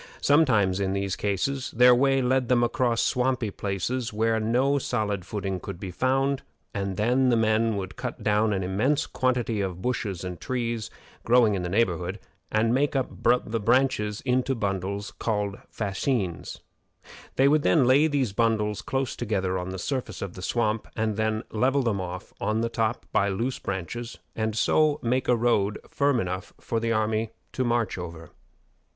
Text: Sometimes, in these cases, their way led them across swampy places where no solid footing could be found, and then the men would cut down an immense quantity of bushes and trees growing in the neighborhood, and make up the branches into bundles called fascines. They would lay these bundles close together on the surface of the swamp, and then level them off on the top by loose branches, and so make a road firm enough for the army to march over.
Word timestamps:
Sometimes, 0.21 0.79
in 0.79 0.93
these 0.93 1.15
cases, 1.15 1.69
their 1.69 1.93
way 1.93 2.23
led 2.23 2.49
them 2.49 2.63
across 2.63 3.03
swampy 3.03 3.51
places 3.51 4.11
where 4.11 4.39
no 4.39 4.79
solid 4.79 5.25
footing 5.25 5.59
could 5.59 5.79
be 5.79 5.91
found, 5.91 6.41
and 6.73 6.97
then 6.97 7.29
the 7.29 7.37
men 7.37 7.75
would 7.77 7.97
cut 7.97 8.23
down 8.23 8.51
an 8.51 8.63
immense 8.63 9.05
quantity 9.05 9.61
of 9.61 9.83
bushes 9.83 10.23
and 10.23 10.41
trees 10.41 10.89
growing 11.23 11.53
in 11.53 11.61
the 11.61 11.69
neighborhood, 11.69 12.17
and 12.51 12.73
make 12.73 12.95
up 12.95 13.11
the 13.45 13.59
branches 13.59 14.21
into 14.21 14.55
bundles 14.55 15.11
called 15.11 15.59
fascines. 15.69 16.61
They 17.35 17.47
would 17.47 17.63
lay 17.63 18.07
these 18.07 18.33
bundles 18.33 18.81
close 18.81 19.15
together 19.15 19.59
on 19.59 19.69
the 19.69 19.77
surface 19.77 20.23
of 20.23 20.33
the 20.33 20.41
swamp, 20.41 20.87
and 20.95 21.15
then 21.15 21.43
level 21.51 21.83
them 21.83 22.01
off 22.01 22.33
on 22.41 22.61
the 22.61 22.69
top 22.69 23.05
by 23.11 23.29
loose 23.29 23.59
branches, 23.59 24.17
and 24.35 24.55
so 24.57 24.99
make 25.03 25.27
a 25.27 25.35
road 25.35 25.77
firm 25.91 26.19
enough 26.19 26.53
for 26.59 26.79
the 26.79 26.91
army 26.91 27.29
to 27.51 27.63
march 27.63 27.99
over. 27.99 28.31